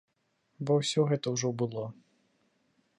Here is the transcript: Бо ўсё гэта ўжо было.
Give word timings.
Бо 0.69 0.77
ўсё 0.79 1.05
гэта 1.11 1.35
ўжо 1.37 1.49
было. 1.63 1.85